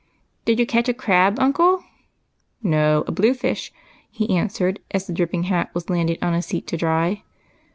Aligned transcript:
"Did 0.45 0.57
you 0.57 0.65
catch 0.65 0.89
a 0.89 0.95
crab, 0.95 1.37
uncle?"" 1.39 1.83
No, 2.63 3.03
a 3.05 3.11
blue 3.11 3.35
fish," 3.35 3.71
he 4.09 4.35
answered, 4.35 4.79
as 4.89 5.05
the 5.05 5.13
dripping 5.13 5.43
hat 5.43 5.69
was 5.75 5.91
landed 5.91 6.17
on 6.23 6.33
a 6.33 6.41
seat 6.41 6.65
to 6.69 6.75
dry. 6.77 7.21